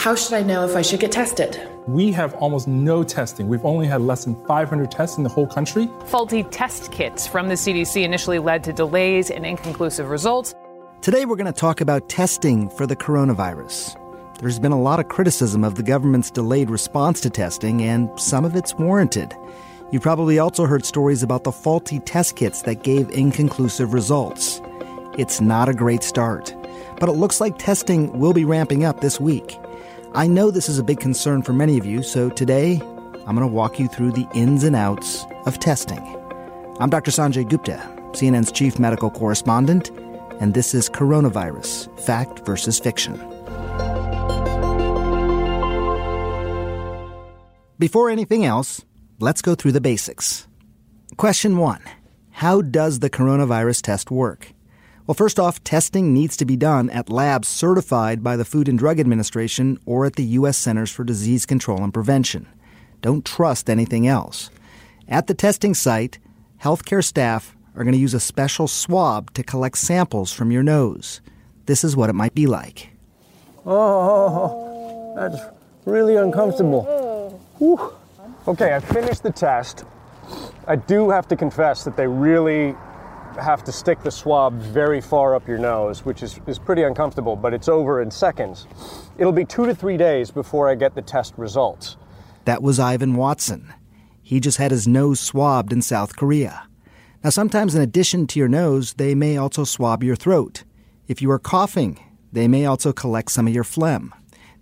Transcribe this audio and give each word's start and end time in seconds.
How 0.00 0.14
should 0.14 0.32
I 0.32 0.42
know 0.42 0.64
if 0.64 0.76
I 0.76 0.80
should 0.80 1.00
get 1.00 1.12
tested? 1.12 1.60
We 1.86 2.10
have 2.12 2.32
almost 2.36 2.66
no 2.66 3.04
testing. 3.04 3.48
We've 3.48 3.66
only 3.66 3.86
had 3.86 4.00
less 4.00 4.24
than 4.24 4.34
500 4.46 4.90
tests 4.90 5.18
in 5.18 5.24
the 5.24 5.28
whole 5.28 5.46
country. 5.46 5.90
Faulty 6.06 6.42
test 6.44 6.90
kits 6.90 7.26
from 7.26 7.48
the 7.48 7.54
CDC 7.54 8.02
initially 8.02 8.38
led 8.38 8.64
to 8.64 8.72
delays 8.72 9.30
and 9.30 9.44
inconclusive 9.44 10.08
results. 10.08 10.54
Today, 11.02 11.26
we're 11.26 11.36
going 11.36 11.52
to 11.52 11.60
talk 11.60 11.82
about 11.82 12.08
testing 12.08 12.70
for 12.70 12.86
the 12.86 12.96
coronavirus. 12.96 13.94
There's 14.38 14.58
been 14.58 14.72
a 14.72 14.80
lot 14.80 15.00
of 15.00 15.08
criticism 15.08 15.64
of 15.64 15.74
the 15.74 15.82
government's 15.82 16.30
delayed 16.30 16.70
response 16.70 17.20
to 17.20 17.28
testing, 17.28 17.82
and 17.82 18.08
some 18.18 18.46
of 18.46 18.56
it's 18.56 18.74
warranted. 18.76 19.36
You've 19.92 20.00
probably 20.00 20.38
also 20.38 20.64
heard 20.64 20.86
stories 20.86 21.22
about 21.22 21.44
the 21.44 21.52
faulty 21.52 21.98
test 22.00 22.36
kits 22.36 22.62
that 22.62 22.84
gave 22.84 23.10
inconclusive 23.10 23.92
results. 23.92 24.62
It's 25.18 25.42
not 25.42 25.68
a 25.68 25.74
great 25.74 26.02
start, 26.02 26.54
but 26.98 27.10
it 27.10 27.16
looks 27.16 27.38
like 27.38 27.58
testing 27.58 28.18
will 28.18 28.32
be 28.32 28.46
ramping 28.46 28.86
up 28.86 29.02
this 29.02 29.20
week. 29.20 29.58
I 30.14 30.26
know 30.26 30.50
this 30.50 30.68
is 30.68 30.78
a 30.78 30.84
big 30.84 31.00
concern 31.00 31.42
for 31.42 31.52
many 31.52 31.78
of 31.78 31.86
you, 31.86 32.02
so 32.02 32.30
today 32.30 32.80
I'm 33.26 33.36
going 33.36 33.40
to 33.40 33.46
walk 33.46 33.78
you 33.78 33.88
through 33.88 34.12
the 34.12 34.26
ins 34.34 34.64
and 34.64 34.76
outs 34.76 35.24
of 35.46 35.58
testing. 35.58 36.02
I'm 36.80 36.90
Dr. 36.90 37.10
Sanjay 37.10 37.48
Gupta, 37.48 37.80
CNN's 38.12 38.52
chief 38.52 38.78
medical 38.78 39.10
correspondent, 39.10 39.90
and 40.40 40.54
this 40.54 40.74
is 40.74 40.88
Coronavirus 40.88 42.00
Fact 42.00 42.44
versus 42.44 42.78
Fiction. 42.78 43.14
Before 47.78 48.10
anything 48.10 48.44
else, 48.44 48.84
Let's 49.22 49.42
go 49.42 49.54
through 49.54 49.72
the 49.72 49.82
basics. 49.82 50.48
Question 51.18 51.58
one 51.58 51.82
How 52.30 52.62
does 52.62 53.00
the 53.00 53.10
coronavirus 53.10 53.82
test 53.82 54.10
work? 54.10 54.52
Well, 55.06 55.14
first 55.14 55.40
off, 55.40 55.62
testing 55.64 56.12
needs 56.12 56.36
to 56.36 56.44
be 56.44 56.56
done 56.56 56.90
at 56.90 57.10
labs 57.10 57.48
certified 57.48 58.22
by 58.22 58.36
the 58.36 58.44
Food 58.44 58.68
and 58.68 58.78
Drug 58.78 59.00
Administration 59.00 59.78
or 59.84 60.06
at 60.06 60.16
the 60.16 60.24
U.S. 60.24 60.56
Centers 60.56 60.92
for 60.92 61.04
Disease 61.04 61.46
Control 61.46 61.82
and 61.82 61.92
Prevention. 61.92 62.46
Don't 63.02 63.24
trust 63.24 63.68
anything 63.68 64.06
else. 64.06 64.50
At 65.08 65.26
the 65.26 65.34
testing 65.34 65.74
site, 65.74 66.18
healthcare 66.62 67.02
staff 67.02 67.56
are 67.74 67.82
going 67.82 67.94
to 67.94 68.00
use 68.00 68.14
a 68.14 68.20
special 68.20 68.68
swab 68.68 69.32
to 69.34 69.42
collect 69.42 69.78
samples 69.78 70.32
from 70.32 70.52
your 70.52 70.62
nose. 70.62 71.20
This 71.66 71.82
is 71.82 71.96
what 71.96 72.10
it 72.10 72.14
might 72.14 72.34
be 72.34 72.46
like. 72.46 72.90
Oh, 73.66 75.14
that's 75.16 75.40
really 75.86 76.16
uncomfortable. 76.16 77.40
Whew. 77.58 77.92
Okay, 78.46 78.74
I 78.74 78.80
finished 78.80 79.22
the 79.22 79.32
test. 79.32 79.84
I 80.66 80.76
do 80.76 81.10
have 81.10 81.26
to 81.28 81.36
confess 81.36 81.84
that 81.84 81.96
they 81.96 82.06
really 82.06 82.74
have 83.36 83.64
to 83.64 83.72
stick 83.72 84.02
the 84.02 84.10
swab 84.10 84.54
very 84.54 85.00
far 85.00 85.34
up 85.34 85.46
your 85.46 85.58
nose, 85.58 86.04
which 86.04 86.22
is, 86.22 86.40
is 86.46 86.58
pretty 86.58 86.82
uncomfortable, 86.82 87.36
but 87.36 87.54
it's 87.54 87.68
over 87.68 88.02
in 88.02 88.10
seconds. 88.10 88.66
It'll 89.18 89.32
be 89.32 89.44
two 89.44 89.66
to 89.66 89.74
three 89.74 89.96
days 89.96 90.30
before 90.30 90.68
I 90.68 90.74
get 90.74 90.94
the 90.94 91.02
test 91.02 91.34
results. 91.36 91.96
That 92.44 92.62
was 92.62 92.78
Ivan 92.78 93.16
Watson. 93.16 93.72
He 94.22 94.40
just 94.40 94.58
had 94.58 94.70
his 94.70 94.86
nose 94.88 95.20
swabbed 95.20 95.72
in 95.72 95.82
South 95.82 96.16
Korea. 96.16 96.66
Now, 97.22 97.30
sometimes 97.30 97.74
in 97.74 97.82
addition 97.82 98.26
to 98.28 98.38
your 98.38 98.48
nose, 98.48 98.94
they 98.94 99.14
may 99.14 99.36
also 99.36 99.64
swab 99.64 100.02
your 100.02 100.16
throat. 100.16 100.64
If 101.06 101.20
you 101.20 101.30
are 101.30 101.38
coughing, 101.38 101.98
they 102.32 102.48
may 102.48 102.64
also 102.64 102.92
collect 102.92 103.30
some 103.30 103.46
of 103.46 103.54
your 103.54 103.64
phlegm. 103.64 104.14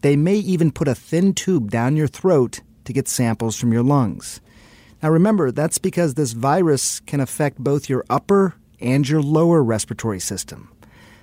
They 0.00 0.16
may 0.16 0.36
even 0.36 0.70
put 0.70 0.88
a 0.88 0.94
thin 0.94 1.34
tube 1.34 1.70
down 1.70 1.96
your 1.96 2.06
throat 2.06 2.60
to 2.84 2.92
get 2.92 3.08
samples 3.08 3.58
from 3.58 3.72
your 3.72 3.82
lungs. 3.82 4.40
Now 5.02 5.10
remember, 5.10 5.50
that's 5.50 5.78
because 5.78 6.14
this 6.14 6.32
virus 6.32 7.00
can 7.00 7.20
affect 7.20 7.58
both 7.58 7.88
your 7.88 8.04
upper 8.08 8.54
and 8.80 9.08
your 9.08 9.22
lower 9.22 9.62
respiratory 9.62 10.20
system. 10.20 10.72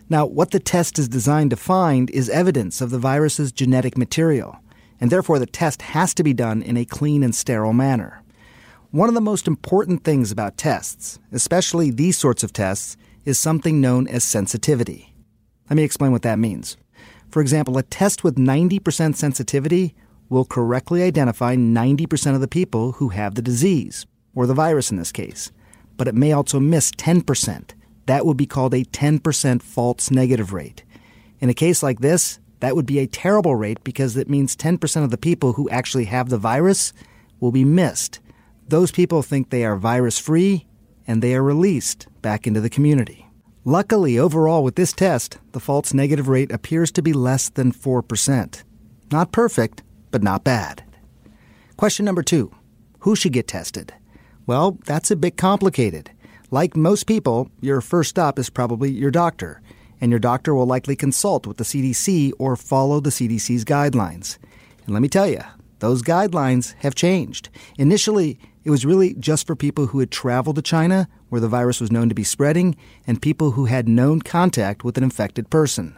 Now, 0.09 0.25
what 0.25 0.51
the 0.51 0.59
test 0.59 0.99
is 0.99 1.07
designed 1.07 1.51
to 1.51 1.55
find 1.55 2.09
is 2.11 2.29
evidence 2.29 2.81
of 2.81 2.89
the 2.89 2.99
virus's 2.99 3.51
genetic 3.51 3.97
material, 3.97 4.59
and 4.99 5.09
therefore 5.09 5.39
the 5.39 5.45
test 5.45 5.81
has 5.81 6.13
to 6.15 6.23
be 6.23 6.33
done 6.33 6.61
in 6.61 6.77
a 6.77 6.85
clean 6.85 7.23
and 7.23 7.33
sterile 7.33 7.73
manner. 7.73 8.21
One 8.91 9.09
of 9.09 9.15
the 9.15 9.21
most 9.21 9.47
important 9.47 10.03
things 10.03 10.31
about 10.31 10.57
tests, 10.57 11.19
especially 11.31 11.89
these 11.89 12.17
sorts 12.17 12.43
of 12.43 12.53
tests, 12.53 12.95
is 13.25 13.39
something 13.39 13.81
known 13.81 14.07
as 14.07 14.23
sensitivity. 14.23 15.15
Let 15.69 15.77
me 15.77 15.83
explain 15.83 16.11
what 16.11 16.21
that 16.23 16.37
means. 16.37 16.77
For 17.31 17.41
example, 17.41 17.77
a 17.77 17.83
test 17.83 18.23
with 18.23 18.35
90% 18.35 19.15
sensitivity 19.15 19.95
will 20.33 20.45
correctly 20.45 21.03
identify 21.03 21.55
90% 21.55 22.33
of 22.33 22.41
the 22.41 22.47
people 22.47 22.93
who 22.93 23.09
have 23.09 23.35
the 23.35 23.41
disease, 23.41 24.07
or 24.33 24.47
the 24.47 24.53
virus 24.55 24.89
in 24.89 24.97
this 24.97 25.11
case, 25.11 25.51
but 25.95 26.07
it 26.07 26.15
may 26.15 26.31
also 26.31 26.59
miss 26.59 26.89
10%. 26.89 27.69
That 28.07 28.25
would 28.25 28.35
be 28.35 28.47
called 28.47 28.73
a 28.73 28.83
10% 28.83 29.61
false 29.61 30.09
negative 30.09 30.51
rate. 30.51 30.83
In 31.39 31.49
a 31.49 31.53
case 31.53 31.83
like 31.83 31.99
this, 31.99 32.39
that 32.61 32.75
would 32.75 32.87
be 32.87 32.97
a 32.97 33.05
terrible 33.05 33.55
rate 33.55 33.83
because 33.83 34.17
it 34.17 34.27
means 34.27 34.55
10% 34.55 35.03
of 35.03 35.11
the 35.11 35.19
people 35.19 35.53
who 35.53 35.69
actually 35.69 36.05
have 36.05 36.29
the 36.29 36.39
virus 36.39 36.93
will 37.39 37.51
be 37.51 37.63
missed. 37.63 38.19
Those 38.67 38.91
people 38.91 39.21
think 39.21 39.51
they 39.51 39.63
are 39.63 39.75
virus 39.75 40.17
free 40.17 40.65
and 41.05 41.21
they 41.21 41.35
are 41.35 41.43
released 41.43 42.07
back 42.23 42.47
into 42.47 42.59
the 42.59 42.71
community. 42.71 43.27
Luckily, 43.65 44.17
overall, 44.17 44.63
with 44.63 44.75
this 44.75 44.93
test, 44.93 45.37
the 45.51 45.59
false 45.59 45.93
negative 45.93 46.27
rate 46.27 46.51
appears 46.51 46.91
to 46.93 47.03
be 47.03 47.13
less 47.13 47.49
than 47.49 47.71
4%. 47.71 48.63
Not 49.11 49.31
perfect, 49.31 49.83
but 50.13 50.23
not 50.23 50.43
bad. 50.43 50.83
Question 51.75 52.05
number 52.05 52.23
two 52.23 52.53
Who 52.99 53.17
should 53.17 53.33
get 53.33 53.49
tested? 53.49 53.93
Well, 54.45 54.77
that's 54.85 55.11
a 55.11 55.17
bit 55.17 55.35
complicated. 55.35 56.11
Like 56.51 56.77
most 56.77 57.07
people, 57.07 57.49
your 57.61 57.81
first 57.81 58.11
stop 58.11 58.37
is 58.37 58.51
probably 58.51 58.91
your 58.91 59.09
doctor, 59.09 59.61
and 59.99 60.11
your 60.11 60.19
doctor 60.19 60.53
will 60.53 60.67
likely 60.67 60.95
consult 60.95 61.47
with 61.47 61.57
the 61.57 61.63
CDC 61.63 62.31
or 62.37 62.55
follow 62.55 62.99
the 62.99 63.09
CDC's 63.09 63.65
guidelines. 63.65 64.37
And 64.85 64.93
let 64.93 65.01
me 65.01 65.09
tell 65.09 65.27
you, 65.27 65.41
those 65.79 66.03
guidelines 66.03 66.75
have 66.75 66.93
changed. 66.93 67.49
Initially, 67.79 68.37
it 68.63 68.69
was 68.69 68.85
really 68.85 69.15
just 69.15 69.47
for 69.47 69.55
people 69.55 69.87
who 69.87 69.99
had 69.99 70.11
traveled 70.11 70.57
to 70.57 70.61
China, 70.61 71.07
where 71.29 71.41
the 71.41 71.47
virus 71.47 71.81
was 71.81 71.91
known 71.91 72.07
to 72.09 72.15
be 72.15 72.23
spreading, 72.23 72.75
and 73.07 73.19
people 73.19 73.51
who 73.51 73.65
had 73.65 73.89
known 73.89 74.21
contact 74.21 74.83
with 74.83 74.95
an 74.95 75.03
infected 75.03 75.49
person. 75.49 75.97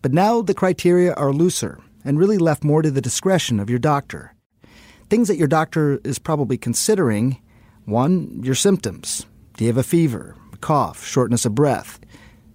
But 0.00 0.14
now 0.14 0.40
the 0.40 0.54
criteria 0.54 1.12
are 1.12 1.32
looser, 1.32 1.78
and 2.04 2.18
really 2.18 2.38
left 2.38 2.64
more 2.64 2.82
to 2.82 2.90
the 2.90 3.00
discretion 3.00 3.60
of 3.60 3.70
your 3.70 3.78
doctor. 3.78 4.34
Things 5.08 5.28
that 5.28 5.36
your 5.36 5.48
doctor 5.48 6.00
is 6.04 6.18
probably 6.18 6.56
considering 6.56 7.40
one, 7.84 8.40
your 8.42 8.54
symptoms. 8.54 9.26
Do 9.56 9.64
you 9.64 9.68
have 9.68 9.76
a 9.76 9.82
fever, 9.82 10.36
a 10.52 10.56
cough, 10.56 11.04
shortness 11.04 11.44
of 11.44 11.54
breath? 11.54 11.98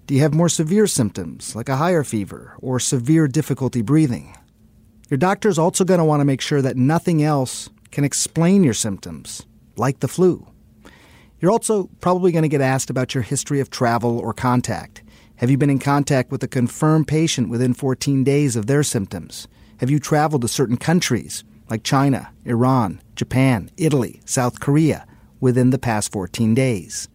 Do 0.07 0.13
you 0.13 0.21
have 0.21 0.33
more 0.33 0.49
severe 0.49 0.87
symptoms, 0.87 1.55
like 1.55 1.67
a 1.67 1.77
higher 1.77 2.03
fever 2.03 2.55
or 2.59 2.79
severe 2.79 3.27
difficulty 3.27 3.81
breathing? 3.81 4.35
Your 5.09 5.17
doctor 5.17 5.49
is 5.49 5.59
also 5.59 5.83
going 5.83 5.99
to 5.99 6.05
want 6.05 6.21
to 6.21 6.25
make 6.25 6.41
sure 6.41 6.61
that 6.61 6.77
nothing 6.77 7.23
else 7.23 7.69
can 7.91 8.03
explain 8.03 8.63
your 8.63 8.73
symptoms, 8.73 9.45
like 9.75 9.99
the 9.99 10.07
flu. 10.07 10.47
You're 11.39 11.51
also 11.51 11.89
probably 12.01 12.31
going 12.31 12.43
to 12.43 12.49
get 12.49 12.61
asked 12.61 12.89
about 12.89 13.13
your 13.13 13.23
history 13.23 13.59
of 13.59 13.69
travel 13.69 14.17
or 14.17 14.33
contact. 14.33 15.03
Have 15.39 15.51
you 15.51 15.57
been 15.57 15.69
in 15.69 15.79
contact 15.79 16.31
with 16.31 16.41
a 16.43 16.47
confirmed 16.47 17.09
patient 17.09 17.49
within 17.49 17.73
14 17.73 18.23
days 18.23 18.55
of 18.55 18.67
their 18.67 18.83
symptoms? 18.83 19.49
Have 19.79 19.89
you 19.89 19.99
traveled 19.99 20.43
to 20.43 20.47
certain 20.47 20.77
countries 20.77 21.43
like 21.69 21.83
China, 21.83 22.31
Iran, 22.45 23.01
Japan, 23.17 23.69
Italy, 23.75 24.21
South 24.23 24.61
Korea 24.61 25.05
within 25.41 25.71
the 25.71 25.77
past 25.77 26.09
14 26.13 26.55
days? 26.55 27.09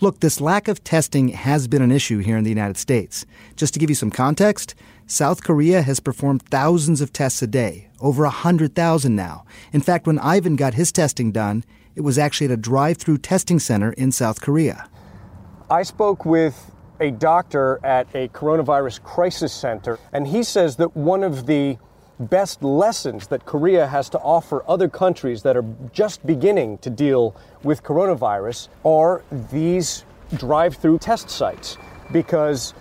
Look, 0.00 0.20
this 0.20 0.40
lack 0.40 0.66
of 0.66 0.82
testing 0.82 1.28
has 1.28 1.68
been 1.68 1.82
an 1.82 1.92
issue 1.92 2.20
here 2.20 2.38
in 2.38 2.44
the 2.44 2.50
United 2.50 2.78
States. 2.78 3.26
Just 3.54 3.74
to 3.74 3.80
give 3.80 3.90
you 3.90 3.96
some 3.96 4.10
context, 4.10 4.74
South 5.06 5.44
Korea 5.44 5.82
has 5.82 6.00
performed 6.00 6.42
thousands 6.48 7.02
of 7.02 7.12
tests 7.12 7.42
a 7.42 7.46
day, 7.46 7.90
over 8.00 8.22
100,000 8.22 9.14
now. 9.14 9.44
In 9.74 9.82
fact, 9.82 10.06
when 10.06 10.18
Ivan 10.20 10.56
got 10.56 10.72
his 10.72 10.90
testing 10.90 11.32
done, 11.32 11.64
it 11.94 12.00
was 12.00 12.18
actually 12.18 12.46
at 12.46 12.52
a 12.52 12.56
drive 12.56 12.96
through 12.96 13.18
testing 13.18 13.58
center 13.58 13.92
in 13.92 14.10
South 14.10 14.40
Korea. 14.40 14.88
I 15.68 15.82
spoke 15.82 16.24
with 16.24 16.72
a 17.00 17.10
doctor 17.10 17.80
at 17.84 18.06
a 18.14 18.28
coronavirus 18.28 19.02
crisis 19.02 19.52
center, 19.52 19.98
and 20.12 20.26
he 20.26 20.42
says 20.42 20.76
that 20.76 20.96
one 20.96 21.22
of 21.22 21.46
the 21.46 21.78
best 22.18 22.62
lessons 22.62 23.26
that 23.26 23.44
Korea 23.44 23.86
has 23.86 24.08
to 24.10 24.18
offer 24.18 24.64
other 24.66 24.88
countries 24.88 25.42
that 25.42 25.56
are 25.56 25.64
just 25.92 26.24
beginning 26.26 26.78
to 26.78 26.90
deal 26.90 27.36
with 27.62 27.82
coronavirus 27.82 28.68
are 28.84 29.22
these 29.52 30.04
drive 30.34 30.76
through 30.76 30.98
test 30.98 31.28
sites 31.28 31.76
because 32.12 32.74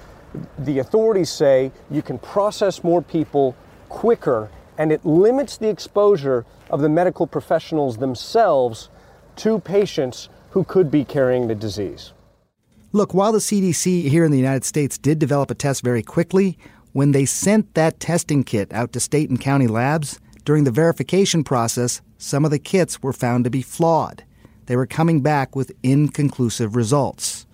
the 0.60 0.80
authorities 0.80 1.30
say 1.30 1.72
you 1.90 2.02
can 2.02 2.18
process 2.18 2.84
more 2.84 3.02
people 3.02 3.56
quicker 3.90 4.50
and 4.78 4.92
it 4.92 5.06
limits 5.06 5.58
the 5.58 5.70
exposure 5.70 6.46
of 6.70 6.82
the 6.82 6.90
medical 6.90 7.28
professionals 7.28 7.98
themselves 7.98 8.90
to 9.36 9.60
patients 9.60 10.30
who 10.52 10.64
could 10.64 10.90
be 10.90 11.04
carrying 11.04 11.48
the 11.48 11.56
disease. 11.56 12.14
Look, 12.96 13.14
while 13.14 13.34
the 13.34 13.40
CDC 13.40 14.08
here 14.08 14.24
in 14.24 14.32
the 14.32 14.38
United 14.38 14.64
States 14.64 14.98
did 14.98 15.20
develop 15.20 15.52
a 15.52 15.54
test 15.54 15.84
very 15.84 16.02
quickly, 16.02 16.58
when 16.94 17.12
they 17.12 17.26
sent 17.26 17.74
that 17.74 18.00
testing 18.00 18.42
kit 18.42 18.72
out 18.72 18.94
to 18.94 19.02
state 19.02 19.30
and 19.30 19.38
county 19.38 19.68
labs, 19.68 20.18
during 20.46 20.64
the 20.64 20.72
verification 20.72 21.44
process, 21.44 22.02
some 22.18 22.46
of 22.46 22.52
the 22.52 22.58
kits 22.58 23.04
were 23.04 23.12
found 23.12 23.44
to 23.44 23.50
be 23.50 23.62
flawed. 23.62 24.24
They 24.68 24.78
were 24.78 24.86
coming 24.86 25.20
back 25.20 25.58
with 25.58 25.74
inconclusive 25.84 26.78
results. 26.78 27.46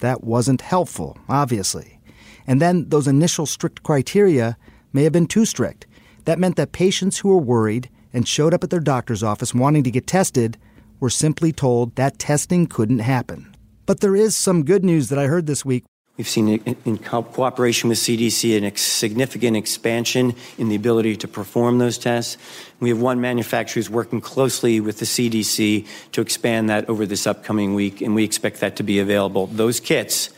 That 0.00 0.22
wasn't 0.22 0.60
helpful, 0.60 1.16
obviously. 1.30 1.98
And 2.46 2.60
then 2.60 2.90
those 2.90 3.08
initial 3.08 3.46
strict 3.46 3.84
criteria 3.84 4.58
may 4.92 5.04
have 5.04 5.14
been 5.14 5.26
too 5.26 5.46
strict 5.46 5.86
That 6.26 6.38
meant 6.38 6.56
that 6.56 6.72
patients 6.72 7.20
who 7.20 7.30
were 7.30 7.38
worried 7.38 7.88
and 8.12 8.28
showed 8.28 8.52
up 8.52 8.62
at 8.62 8.68
their 8.68 8.80
doctor's 8.80 9.22
office 9.22 9.54
wanting 9.54 9.84
to 9.84 9.90
get 9.90 10.06
tested 10.06 10.58
were 11.00 11.08
simply 11.08 11.52
told 11.52 11.96
that 11.96 12.18
testing 12.18 12.66
couldn't 12.66 12.98
happen. 12.98 13.53
But 13.86 14.00
there 14.00 14.16
is 14.16 14.34
some 14.34 14.64
good 14.64 14.84
news 14.84 15.08
that 15.08 15.18
I 15.18 15.26
heard 15.26 15.46
this 15.46 15.64
week. 15.64 15.84
We've 16.16 16.28
seen, 16.28 16.48
in 16.84 16.98
cooperation 16.98 17.88
with 17.88 17.98
CDC, 17.98 18.62
a 18.62 18.78
significant 18.78 19.56
expansion 19.56 20.36
in 20.58 20.68
the 20.68 20.76
ability 20.76 21.16
to 21.16 21.28
perform 21.28 21.78
those 21.78 21.98
tests. 21.98 22.36
We 22.78 22.88
have 22.90 23.00
one 23.00 23.20
manufacturer 23.20 23.80
who's 23.80 23.90
working 23.90 24.20
closely 24.20 24.78
with 24.78 25.00
the 25.00 25.06
CDC 25.06 25.86
to 26.12 26.20
expand 26.20 26.70
that 26.70 26.88
over 26.88 27.04
this 27.04 27.26
upcoming 27.26 27.74
week, 27.74 28.00
and 28.00 28.14
we 28.14 28.22
expect 28.22 28.60
that 28.60 28.76
to 28.76 28.84
be 28.84 29.00
available, 29.00 29.48
those 29.48 29.80
kits, 29.80 30.30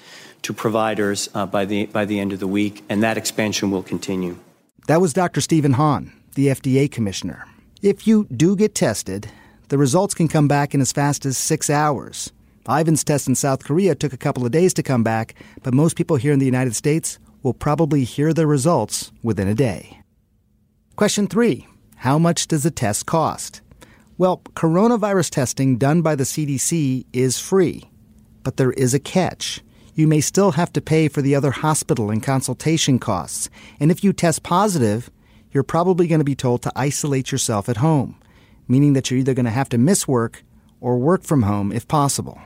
to 0.43 0.55
providers 0.55 1.29
uh, 1.35 1.45
by, 1.45 1.67
the, 1.67 1.87
by 1.87 2.07
the 2.07 2.21
end 2.21 2.33
of 2.33 2.41
the 2.41 2.47
week, 2.47 2.83
and 2.89 3.03
that 3.03 3.19
expansion 3.19 3.71
will 3.71 3.83
continue. 3.83 4.39
That 4.87 5.03
was 5.03 5.13
Dr. 5.13 5.43
Stephen 5.43 5.75
Hahn, 5.75 6.11
the 6.37 6.47
FDA 6.47 6.91
commissioner. 6.91 7.47
If 7.83 8.07
you 8.07 8.27
do 8.35 8.57
get 8.57 8.75
tested, 8.75 9.29
the 9.69 9.77
results 9.77 10.15
can 10.15 10.29
come 10.29 10.49
back 10.49 10.73
in 10.73 10.81
as 10.81 10.93
fast 10.93 11.27
as 11.27 11.37
six 11.37 11.69
hours. 11.69 12.33
Ivan's 12.69 13.05
test 13.05 13.29
in 13.29 13.35
South 13.35 13.65
Korea 13.65 13.95
took 13.95 14.13
a 14.13 14.19
couple 14.19 14.45
of 14.45 14.53
days 14.53 14.75
to 14.75 14.83
come 14.83 15.03
back, 15.03 15.35
but 15.63 15.75
most 15.75 15.97
people 15.97 16.17
here 16.17 16.33
in 16.33 16.39
the 16.39 16.47
United 16.47 16.75
States 16.75 17.19
will 17.43 17.55
probably 17.55 18.03
hear 18.05 18.33
the 18.33 18.47
results 18.47 19.13
within 19.23 19.47
a 19.47 19.55
day. 19.55 20.01
Question 20.97 21.29
three 21.29 21.67
How 21.97 22.19
much 22.19 22.49
does 22.49 22.67
a 22.67 22.71
test 22.71 23.07
cost? 23.07 23.61
Well, 24.19 24.41
coronavirus 24.55 25.31
testing 25.31 25.77
done 25.77 26.03
by 26.03 26.15
the 26.15 26.25
CDC 26.25 27.07
is 27.13 27.39
free, 27.39 27.91
but 28.43 28.57
there 28.57 28.73
is 28.73 28.95
a 28.95 28.99
catch. 28.99 29.61
You 29.95 30.09
may 30.09 30.21
still 30.21 30.53
have 30.53 30.73
to 30.73 30.81
pay 30.81 31.09
for 31.09 31.23
the 31.23 31.35
other 31.35 31.51
hospital 31.51 32.11
and 32.11 32.23
consultation 32.23 32.99
costs, 32.99 33.49
and 33.79 33.91
if 33.91 34.03
you 34.03 34.13
test 34.13 34.43
positive, 34.43 35.11
you're 35.53 35.63
probably 35.63 36.07
going 36.07 36.21
to 36.21 36.25
be 36.25 36.35
told 36.35 36.63
to 36.63 36.73
isolate 36.75 37.31
yourself 37.31 37.69
at 37.69 37.79
home, 37.79 38.21
meaning 38.67 38.95
that 38.95 39.11
you're 39.11 39.21
either 39.21 39.35
going 39.35 39.45
to 39.45 39.51
have 39.51 39.69
to 39.69 39.79
miss 39.79 40.09
work 40.09 40.43
or 40.81 40.99
work 40.99 41.23
from 41.23 41.43
home 41.43 41.73
if 41.73 41.87
possible. 41.87 42.41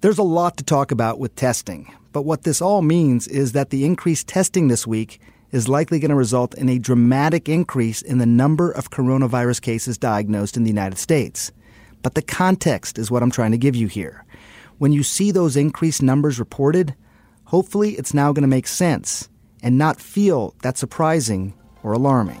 There's 0.00 0.18
a 0.18 0.22
lot 0.22 0.56
to 0.58 0.64
talk 0.64 0.92
about 0.92 1.18
with 1.18 1.34
testing, 1.34 1.92
but 2.12 2.22
what 2.22 2.44
this 2.44 2.62
all 2.62 2.82
means 2.82 3.26
is 3.26 3.50
that 3.50 3.70
the 3.70 3.84
increased 3.84 4.28
testing 4.28 4.68
this 4.68 4.86
week 4.86 5.20
is 5.50 5.68
likely 5.68 5.98
going 5.98 6.10
to 6.10 6.14
result 6.14 6.54
in 6.54 6.68
a 6.68 6.78
dramatic 6.78 7.48
increase 7.48 8.00
in 8.00 8.18
the 8.18 8.26
number 8.26 8.70
of 8.70 8.90
coronavirus 8.90 9.60
cases 9.60 9.98
diagnosed 9.98 10.56
in 10.56 10.62
the 10.62 10.70
United 10.70 10.98
States. 10.98 11.50
But 12.00 12.14
the 12.14 12.22
context 12.22 12.96
is 12.96 13.10
what 13.10 13.24
I'm 13.24 13.30
trying 13.32 13.50
to 13.50 13.58
give 13.58 13.74
you 13.74 13.88
here. 13.88 14.24
When 14.78 14.92
you 14.92 15.02
see 15.02 15.32
those 15.32 15.56
increased 15.56 16.00
numbers 16.00 16.38
reported, 16.38 16.94
hopefully 17.46 17.94
it's 17.94 18.14
now 18.14 18.32
going 18.32 18.42
to 18.42 18.48
make 18.48 18.68
sense 18.68 19.28
and 19.64 19.78
not 19.78 20.00
feel 20.00 20.54
that 20.62 20.78
surprising 20.78 21.54
or 21.82 21.92
alarming. 21.92 22.40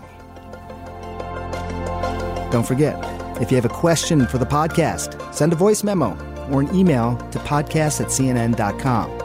Don't 2.52 2.68
forget, 2.68 2.96
if 3.42 3.50
you 3.50 3.56
have 3.56 3.64
a 3.64 3.68
question 3.68 4.28
for 4.28 4.38
the 4.38 4.46
podcast, 4.46 5.34
send 5.34 5.52
a 5.52 5.56
voice 5.56 5.82
memo 5.82 6.27
or 6.50 6.60
an 6.60 6.74
email 6.74 7.16
to 7.32 7.38
podcast 7.40 8.00
at 8.00 8.08
cnn.com. 8.08 9.18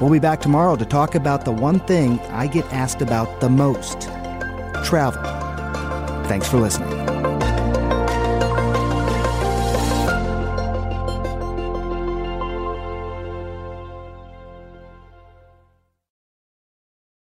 We'll 0.00 0.10
be 0.10 0.18
back 0.18 0.40
tomorrow 0.40 0.76
to 0.76 0.84
talk 0.84 1.14
about 1.14 1.44
the 1.44 1.52
one 1.52 1.80
thing 1.80 2.20
I 2.30 2.46
get 2.46 2.70
asked 2.72 3.00
about 3.00 3.40
the 3.40 3.48
most 3.48 4.02
travel. 4.84 5.22
Thanks 6.28 6.48
for 6.48 6.58
listening. 6.58 7.35